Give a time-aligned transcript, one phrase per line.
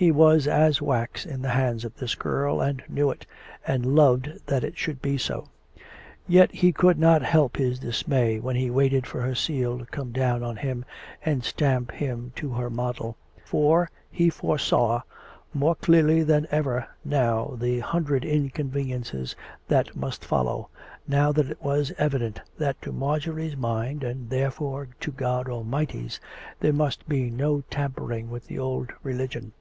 [0.00, 3.26] He was as wax in the hands of this girl, and knew it,
[3.66, 5.48] and loved that it should be so.
[6.28, 10.12] Yet he could not help his dismay while he waited for her seal to come
[10.12, 10.84] down on him
[11.24, 13.16] and stamp him to her model.
[13.44, 15.00] For he foresaw
[15.52, 19.34] more clearly than ever now the hundred inconveniences
[19.66, 20.68] that must follow,
[21.08, 26.20] now that it was evident that to Marjorie's mind (and therefore to God Almighty's)
[26.60, 29.54] there must be no tampering with the old religion.